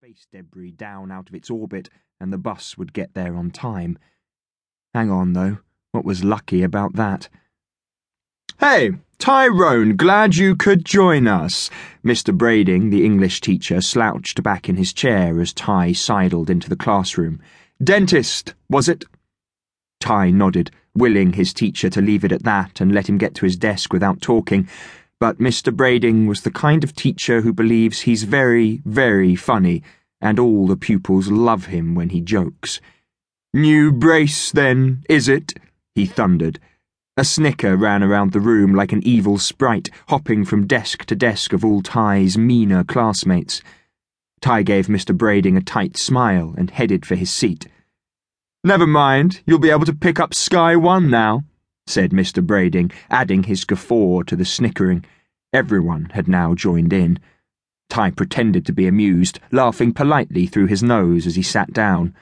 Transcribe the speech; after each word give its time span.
space 0.00 0.28
debris 0.30 0.70
down 0.70 1.10
out 1.10 1.28
of 1.28 1.34
its 1.34 1.50
orbit 1.50 1.88
and 2.20 2.32
the 2.32 2.38
bus 2.38 2.78
would 2.78 2.92
get 2.92 3.14
there 3.14 3.34
on 3.34 3.50
time. 3.50 3.98
Hang 4.94 5.10
on, 5.10 5.32
though. 5.32 5.58
What 5.90 6.04
was 6.04 6.22
lucky 6.22 6.62
about 6.62 6.94
that? 6.94 7.28
Hey, 8.60 8.92
Tyrone, 9.18 9.96
glad 9.96 10.36
you 10.36 10.54
could 10.54 10.84
join 10.84 11.26
us. 11.26 11.68
Mr. 12.04 12.32
Brading, 12.32 12.90
the 12.90 13.04
English 13.04 13.40
teacher, 13.40 13.80
slouched 13.80 14.40
back 14.44 14.68
in 14.68 14.76
his 14.76 14.92
chair 14.92 15.40
as 15.40 15.52
Ty 15.52 15.94
sidled 15.94 16.48
into 16.48 16.68
the 16.68 16.76
classroom. 16.76 17.40
Dentist, 17.82 18.54
was 18.70 18.88
it? 18.88 19.04
Ty 19.98 20.30
nodded, 20.30 20.70
willing 20.94 21.32
his 21.32 21.52
teacher 21.52 21.90
to 21.90 22.00
leave 22.00 22.24
it 22.24 22.30
at 22.30 22.44
that 22.44 22.80
and 22.80 22.92
let 22.92 23.08
him 23.08 23.18
get 23.18 23.34
to 23.34 23.44
his 23.44 23.56
desk 23.56 23.92
without 23.92 24.20
talking. 24.20 24.68
But 25.20 25.38
Mr. 25.38 25.74
Brading 25.74 26.26
was 26.26 26.42
the 26.42 26.50
kind 26.50 26.84
of 26.84 26.94
teacher 26.94 27.40
who 27.40 27.52
believes 27.52 28.02
he's 28.02 28.22
very, 28.22 28.82
very 28.84 29.34
funny, 29.34 29.82
and 30.20 30.38
all 30.38 30.66
the 30.66 30.76
pupils 30.76 31.28
love 31.28 31.66
him 31.66 31.94
when 31.94 32.10
he 32.10 32.20
jokes. 32.20 32.80
New 33.52 33.90
brace, 33.90 34.52
then, 34.52 35.02
is 35.08 35.28
it? 35.28 35.54
he 35.94 36.06
thundered. 36.06 36.60
A 37.16 37.24
snicker 37.24 37.76
ran 37.76 38.04
around 38.04 38.30
the 38.30 38.38
room 38.38 38.74
like 38.74 38.92
an 38.92 39.04
evil 39.04 39.38
sprite, 39.38 39.90
hopping 40.08 40.44
from 40.44 40.68
desk 40.68 41.04
to 41.06 41.16
desk 41.16 41.52
of 41.52 41.64
all 41.64 41.82
Ty's 41.82 42.38
meaner 42.38 42.84
classmates. 42.84 43.60
Ty 44.40 44.62
gave 44.62 44.86
Mr. 44.86 45.16
Brading 45.16 45.56
a 45.56 45.60
tight 45.60 45.96
smile 45.96 46.54
and 46.56 46.70
headed 46.70 47.04
for 47.04 47.16
his 47.16 47.32
seat. 47.32 47.66
Never 48.62 48.86
mind, 48.86 49.40
you'll 49.46 49.58
be 49.58 49.70
able 49.70 49.86
to 49.86 49.92
pick 49.92 50.20
up 50.20 50.32
Sky 50.32 50.76
One 50.76 51.10
now, 51.10 51.42
said 51.88 52.12
Mr. 52.12 52.44
Brading, 52.44 52.92
adding 53.10 53.44
his 53.44 53.64
guffaw 53.64 54.22
to 54.22 54.36
the 54.36 54.44
snickering. 54.44 55.04
Everyone 55.52 56.10
had 56.12 56.28
now 56.28 56.54
joined 56.54 56.92
in. 56.92 57.18
Ty 57.88 58.10
pretended 58.10 58.66
to 58.66 58.72
be 58.72 58.86
amused, 58.86 59.40
laughing 59.50 59.94
politely 59.94 60.46
through 60.46 60.66
his 60.66 60.82
nose 60.82 61.26
as 61.26 61.36
he 61.36 61.42
sat 61.42 61.72
down. 61.72 62.14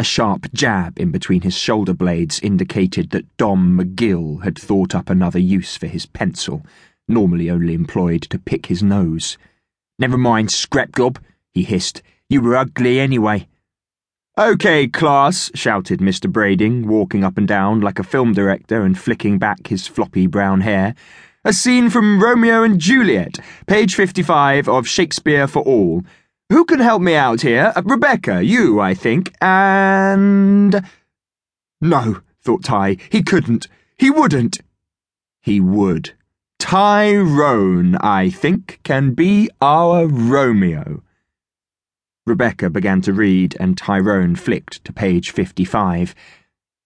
A 0.00 0.04
sharp 0.04 0.52
jab 0.52 0.98
in 0.98 1.12
between 1.12 1.42
his 1.42 1.56
shoulder 1.56 1.94
blades 1.94 2.40
indicated 2.40 3.10
that 3.10 3.36
Dom 3.36 3.78
McGill 3.78 4.42
had 4.42 4.58
thought 4.58 4.94
up 4.94 5.08
another 5.08 5.38
use 5.38 5.76
for 5.76 5.86
his 5.86 6.06
pencil, 6.06 6.66
normally 7.06 7.48
only 7.48 7.74
employed 7.74 8.22
to 8.22 8.38
pick 8.38 8.66
his 8.66 8.82
nose. 8.82 9.38
Never 9.98 10.18
mind, 10.18 10.48
Scrapgob, 10.48 11.18
he 11.52 11.62
hissed. 11.62 12.02
You 12.28 12.40
were 12.40 12.56
ugly 12.56 12.98
anyway. 12.98 13.46
OK, 14.36 14.86
class, 14.88 15.50
shouted 15.54 15.98
Mr. 16.00 16.30
Brading, 16.30 16.86
walking 16.86 17.24
up 17.24 17.38
and 17.38 17.46
down 17.48 17.80
like 17.80 17.98
a 17.98 18.04
film 18.04 18.32
director 18.32 18.82
and 18.82 18.98
flicking 18.98 19.38
back 19.38 19.66
his 19.68 19.88
floppy 19.88 20.26
brown 20.26 20.60
hair. 20.60 20.94
A 21.48 21.52
scene 21.54 21.88
from 21.88 22.22
Romeo 22.22 22.62
and 22.62 22.78
Juliet, 22.78 23.38
page 23.66 23.94
55 23.94 24.68
of 24.68 24.86
Shakespeare 24.86 25.48
for 25.48 25.62
All. 25.62 26.02
Who 26.50 26.66
can 26.66 26.78
help 26.78 27.00
me 27.00 27.14
out 27.14 27.40
here? 27.40 27.72
Uh, 27.74 27.80
Rebecca, 27.86 28.44
you, 28.44 28.80
I 28.80 28.92
think, 28.92 29.34
and. 29.40 30.84
No, 31.80 32.20
thought 32.42 32.64
Ty, 32.64 32.98
he 33.08 33.22
couldn't. 33.22 33.66
He 33.96 34.10
wouldn't. 34.10 34.58
He 35.40 35.58
would. 35.58 36.12
Tyrone, 36.58 37.96
I 37.96 38.28
think, 38.28 38.80
can 38.82 39.14
be 39.14 39.48
our 39.62 40.06
Romeo. 40.06 41.02
Rebecca 42.26 42.68
began 42.68 43.00
to 43.00 43.14
read, 43.14 43.56
and 43.58 43.78
Tyrone 43.78 44.36
flicked 44.36 44.84
to 44.84 44.92
page 44.92 45.30
55. 45.30 46.14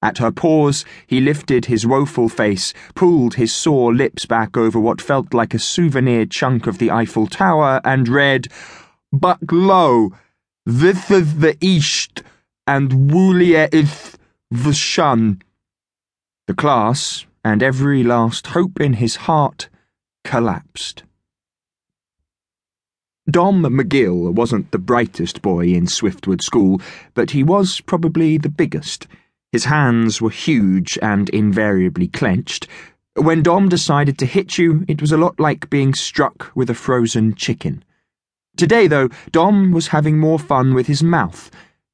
At 0.02 0.18
her 0.18 0.32
pause, 0.32 0.84
he 1.06 1.20
lifted 1.20 1.66
his 1.66 1.86
woeful 1.86 2.28
face, 2.28 2.74
pulled 2.96 3.34
his 3.34 3.52
sore 3.52 3.94
lips 3.94 4.26
back 4.26 4.56
over 4.56 4.80
what 4.80 5.00
felt 5.00 5.32
like 5.32 5.54
a 5.54 5.60
souvenir 5.60 6.26
chunk 6.26 6.66
of 6.66 6.78
the 6.78 6.90
Eiffel 6.90 7.28
Tower, 7.28 7.80
and 7.84 8.08
read, 8.08 8.48
But 9.12 9.52
lo, 9.52 10.12
this 10.66 11.08
is 11.08 11.38
the 11.38 11.56
east, 11.60 12.22
and 12.66 13.10
Wulia 13.12 13.72
is 13.72 14.18
the 14.50 14.74
shun. 14.74 15.40
The 16.48 16.54
class, 16.54 17.24
and 17.44 17.62
every 17.62 18.02
last 18.02 18.48
hope 18.48 18.80
in 18.80 18.94
his 18.94 19.16
heart, 19.16 19.68
collapsed. 20.24 21.04
Dom 23.30 23.62
McGill 23.62 24.32
wasn't 24.34 24.72
the 24.72 24.78
brightest 24.78 25.42
boy 25.42 25.66
in 25.66 25.86
Swiftwood 25.86 26.42
School, 26.42 26.80
but 27.14 27.30
he 27.30 27.44
was 27.44 27.80
probably 27.80 28.36
the 28.36 28.48
biggest. 28.48 29.06
His 29.52 29.66
hands 29.66 30.22
were 30.22 30.30
huge 30.30 30.98
and 31.02 31.28
invariably 31.28 32.08
clenched. 32.08 32.66
When 33.16 33.42
Dom 33.42 33.68
decided 33.68 34.18
to 34.18 34.26
hit 34.26 34.56
you, 34.56 34.86
it 34.88 35.02
was 35.02 35.12
a 35.12 35.18
lot 35.18 35.38
like 35.38 35.68
being 35.68 35.92
struck 35.92 36.50
with 36.54 36.70
a 36.70 36.74
frozen 36.74 37.34
chicken. 37.34 37.84
Today, 38.56 38.86
though, 38.86 39.10
Dom 39.30 39.70
was 39.70 39.88
having 39.88 40.18
more 40.18 40.38
fun 40.38 40.72
with 40.72 40.86
his 40.86 41.02
mouth. 41.02 41.50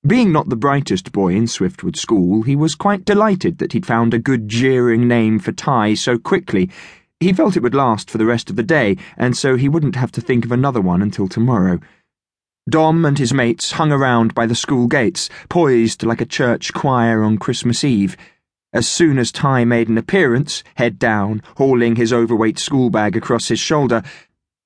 Being 0.07 0.31
not 0.31 0.49
the 0.49 0.55
brightest 0.55 1.11
boy 1.11 1.35
in 1.35 1.49
Swiftwood 1.49 1.97
School, 1.97 2.43
he 2.43 2.55
was 2.55 2.77
quite 2.77 3.05
delighted 3.05 3.59
that 3.59 3.73
he'd 3.73 3.85
found 3.87 4.15
a 4.15 4.21
good 4.21 4.49
jeering 4.49 5.09
name 5.09 5.41
for 5.41 5.51
Ty 5.51 5.95
so 5.95 6.17
quickly. 6.17 6.71
He 7.19 7.33
felt 7.33 7.57
it 7.57 7.65
would 7.65 7.75
last 7.75 8.09
for 8.09 8.19
the 8.19 8.27
rest 8.27 8.51
of 8.51 8.55
the 8.55 8.63
day, 8.63 8.97
and 9.17 9.37
so 9.37 9.57
he 9.57 9.69
wouldn't 9.69 9.97
have 9.97 10.13
to 10.13 10.21
think 10.21 10.45
of 10.45 10.53
another 10.53 10.81
one 10.81 11.03
until 11.03 11.27
tomorrow. 11.27 11.81
Dom 12.69 13.05
and 13.07 13.19
his 13.19 13.33
mates 13.33 13.73
hung 13.73 13.93
around 13.93 14.35
by 14.35 14.45
the 14.45 14.55
school 14.55 14.89
gates, 14.89 15.31
poised 15.49 16.03
like 16.03 16.21
a 16.21 16.27
church 16.27 16.75
choir 16.75 17.23
on 17.23 17.39
Christmas 17.39 17.83
Eve. 17.83 18.17
As 18.75 18.87
soon 18.87 19.19
as 19.19 19.33
Ty 19.33 19.65
made 19.65 19.89
an 19.89 19.97
appearance, 19.97 20.63
head 20.75 20.99
down, 20.99 21.43
hauling 21.57 21.97
his 21.97 22.13
overweight 22.13 22.59
school 22.59 22.91
bag 22.91 23.17
across 23.17 23.49
his 23.49 23.59
shoulder, 23.59 24.03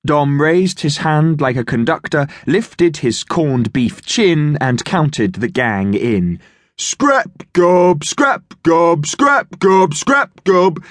Dom 0.05 0.41
raised 0.41 0.81
his 0.81 0.99
hand 0.99 1.41
like 1.41 1.57
a 1.57 1.65
conductor, 1.65 2.27
lifted 2.45 2.97
his 2.97 3.23
corned 3.23 3.73
beef 3.73 4.03
chin, 4.05 4.59
and 4.61 4.85
counted 4.85 5.35
the 5.35 5.47
gang 5.49 5.95
in. 5.95 6.41
Scrap 6.77 7.45
gob, 7.53 8.03
scrap 8.03 8.55
gob, 8.65 9.07
scrap 9.07 9.61
gob, 9.61 9.95
scrap 9.95 10.43
gob. 10.43 10.83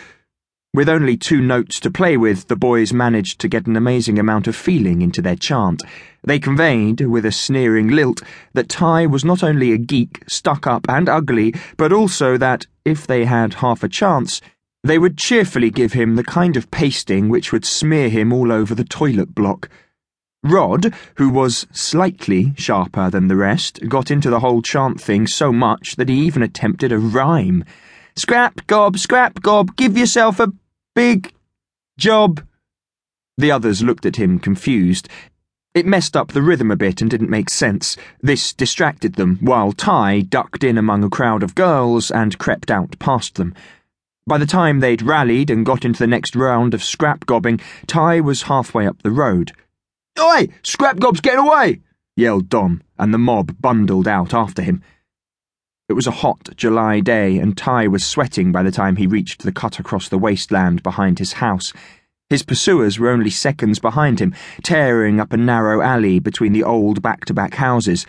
With 0.73 0.87
only 0.87 1.17
two 1.17 1.41
notes 1.41 1.81
to 1.81 1.91
play 1.91 2.15
with, 2.15 2.47
the 2.47 2.55
boys 2.55 2.93
managed 2.93 3.41
to 3.41 3.49
get 3.49 3.67
an 3.67 3.75
amazing 3.75 4.17
amount 4.17 4.47
of 4.47 4.55
feeling 4.55 5.01
into 5.01 5.21
their 5.21 5.35
chant. 5.35 5.83
They 6.23 6.39
conveyed, 6.39 7.01
with 7.01 7.25
a 7.25 7.31
sneering 7.33 7.89
lilt, 7.89 8.21
that 8.53 8.69
Ty 8.69 9.07
was 9.07 9.25
not 9.25 9.43
only 9.43 9.73
a 9.73 9.77
geek, 9.77 10.23
stuck 10.29 10.65
up 10.65 10.85
and 10.87 11.09
ugly, 11.09 11.53
but 11.75 11.91
also 11.91 12.37
that, 12.37 12.67
if 12.85 13.05
they 13.05 13.25
had 13.25 13.55
half 13.55 13.83
a 13.83 13.89
chance, 13.89 14.39
they 14.81 14.97
would 14.97 15.17
cheerfully 15.17 15.71
give 15.71 15.91
him 15.91 16.15
the 16.15 16.23
kind 16.23 16.55
of 16.55 16.71
pasting 16.71 17.27
which 17.27 17.51
would 17.51 17.65
smear 17.65 18.07
him 18.07 18.31
all 18.31 18.49
over 18.49 18.73
the 18.73 18.85
toilet 18.85 19.35
block. 19.35 19.67
Rod, 20.41 20.93
who 21.15 21.29
was 21.29 21.67
slightly 21.73 22.53
sharper 22.55 23.09
than 23.09 23.27
the 23.27 23.35
rest, 23.35 23.89
got 23.89 24.09
into 24.09 24.29
the 24.29 24.39
whole 24.39 24.61
chant 24.61 25.01
thing 25.01 25.27
so 25.27 25.51
much 25.51 25.97
that 25.97 26.07
he 26.07 26.15
even 26.21 26.41
attempted 26.41 26.93
a 26.93 26.97
rhyme. 26.97 27.65
Scrap 28.15 28.65
gob, 28.67 28.97
scrap 28.97 29.41
gob, 29.41 29.75
give 29.75 29.97
yourself 29.97 30.39
a 30.39 30.51
big 30.95 31.33
job. 31.97 32.45
The 33.37 33.51
others 33.51 33.83
looked 33.83 34.05
at 34.05 34.17
him 34.17 34.39
confused. 34.39 35.07
It 35.73 35.85
messed 35.85 36.17
up 36.17 36.33
the 36.33 36.41
rhythm 36.41 36.69
a 36.69 36.75
bit 36.75 37.01
and 37.01 37.09
didn't 37.09 37.29
make 37.29 37.49
sense. 37.49 37.95
This 38.21 38.51
distracted 38.51 39.15
them, 39.15 39.37
while 39.39 39.71
Ty 39.71 40.21
ducked 40.21 40.63
in 40.63 40.77
among 40.77 41.03
a 41.03 41.09
crowd 41.09 41.43
of 41.43 41.55
girls 41.55 42.11
and 42.11 42.37
crept 42.37 42.69
out 42.69 42.99
past 42.99 43.35
them. 43.35 43.53
By 44.27 44.37
the 44.37 44.45
time 44.45 44.79
they'd 44.79 45.01
rallied 45.01 45.49
and 45.49 45.65
got 45.65 45.85
into 45.85 45.99
the 45.99 46.07
next 46.07 46.35
round 46.35 46.73
of 46.73 46.83
scrap 46.83 47.25
gobbing, 47.25 47.59
Ty 47.87 48.19
was 48.19 48.43
halfway 48.43 48.85
up 48.85 49.01
the 49.01 49.11
road. 49.11 49.53
Oi! 50.19 50.49
Scrap 50.61 50.99
gob's 50.99 51.21
getting 51.21 51.39
away! 51.39 51.81
yelled 52.17 52.49
Dom, 52.49 52.83
and 52.99 53.13
the 53.13 53.17
mob 53.17 53.55
bundled 53.61 54.07
out 54.07 54.33
after 54.33 54.61
him. 54.61 54.83
It 55.91 55.95
was 55.95 56.07
a 56.07 56.11
hot 56.11 56.47
July 56.55 57.01
day, 57.01 57.37
and 57.37 57.57
Ty 57.57 57.89
was 57.89 58.05
sweating 58.05 58.53
by 58.53 58.63
the 58.63 58.71
time 58.71 58.95
he 58.95 59.07
reached 59.07 59.43
the 59.43 59.51
cut 59.51 59.77
across 59.77 60.07
the 60.07 60.17
wasteland 60.17 60.81
behind 60.83 61.19
his 61.19 61.33
house. 61.33 61.73
His 62.29 62.43
pursuers 62.43 62.97
were 62.97 63.09
only 63.09 63.29
seconds 63.29 63.77
behind 63.77 64.21
him, 64.21 64.33
tearing 64.63 65.19
up 65.19 65.33
a 65.33 65.37
narrow 65.37 65.81
alley 65.81 66.19
between 66.19 66.53
the 66.53 66.63
old 66.63 67.01
back 67.01 67.25
to 67.25 67.33
back 67.33 67.55
houses. 67.55 68.05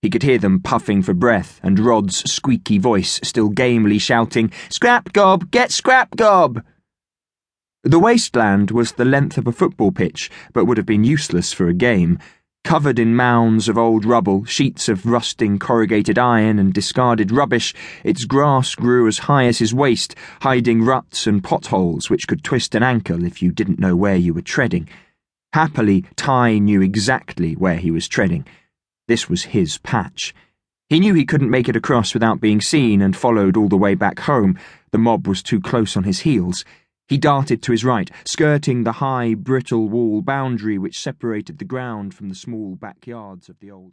He 0.00 0.08
could 0.08 0.22
hear 0.22 0.38
them 0.38 0.60
puffing 0.60 1.02
for 1.02 1.12
breath, 1.12 1.60
and 1.62 1.78
Rod's 1.78 2.22
squeaky 2.32 2.78
voice 2.78 3.20
still 3.22 3.50
gamely 3.50 3.98
shouting, 3.98 4.50
Scrap 4.70 5.12
gob, 5.12 5.50
get 5.50 5.70
scrap 5.70 6.16
gob! 6.16 6.64
The 7.84 7.98
wasteland 7.98 8.70
was 8.70 8.92
the 8.92 9.04
length 9.04 9.36
of 9.36 9.46
a 9.46 9.52
football 9.52 9.92
pitch, 9.92 10.30
but 10.54 10.64
would 10.64 10.78
have 10.78 10.86
been 10.86 11.04
useless 11.04 11.52
for 11.52 11.68
a 11.68 11.74
game. 11.74 12.18
Covered 12.66 12.98
in 12.98 13.14
mounds 13.14 13.68
of 13.68 13.78
old 13.78 14.04
rubble, 14.04 14.44
sheets 14.44 14.88
of 14.88 15.06
rusting 15.06 15.56
corrugated 15.56 16.18
iron, 16.18 16.58
and 16.58 16.74
discarded 16.74 17.30
rubbish, 17.30 17.72
its 18.02 18.24
grass 18.24 18.74
grew 18.74 19.06
as 19.06 19.18
high 19.18 19.44
as 19.44 19.60
his 19.60 19.72
waist, 19.72 20.16
hiding 20.40 20.82
ruts 20.82 21.28
and 21.28 21.44
potholes 21.44 22.10
which 22.10 22.26
could 22.26 22.42
twist 22.42 22.74
an 22.74 22.82
ankle 22.82 23.22
if 23.22 23.40
you 23.40 23.52
didn't 23.52 23.78
know 23.78 23.94
where 23.94 24.16
you 24.16 24.34
were 24.34 24.42
treading. 24.42 24.88
Happily, 25.52 26.06
Ty 26.16 26.58
knew 26.58 26.82
exactly 26.82 27.54
where 27.54 27.76
he 27.76 27.92
was 27.92 28.08
treading. 28.08 28.44
This 29.06 29.28
was 29.28 29.44
his 29.44 29.78
patch. 29.78 30.34
He 30.88 30.98
knew 30.98 31.14
he 31.14 31.24
couldn't 31.24 31.50
make 31.50 31.68
it 31.68 31.76
across 31.76 32.14
without 32.14 32.40
being 32.40 32.60
seen 32.60 33.00
and 33.00 33.16
followed 33.16 33.56
all 33.56 33.68
the 33.68 33.76
way 33.76 33.94
back 33.94 34.18
home. 34.18 34.58
The 34.90 34.98
mob 34.98 35.28
was 35.28 35.40
too 35.40 35.60
close 35.60 35.96
on 35.96 36.02
his 36.02 36.18
heels. 36.22 36.64
He 37.08 37.18
darted 37.18 37.62
to 37.62 37.72
his 37.72 37.84
right, 37.84 38.10
skirting 38.24 38.82
the 38.82 38.92
high, 38.92 39.34
brittle 39.34 39.88
wall 39.88 40.22
boundary 40.22 40.76
which 40.76 40.98
separated 40.98 41.58
the 41.58 41.64
ground 41.64 42.14
from 42.14 42.28
the 42.28 42.34
small 42.34 42.74
backyards 42.74 43.48
of 43.48 43.60
the 43.60 43.70
old 43.70 43.92